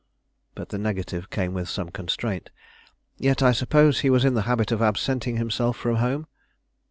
[0.55, 2.49] But the negative came with some constraint.
[3.19, 6.25] "Yet I suppose he was in the habit of absenting himself from home?"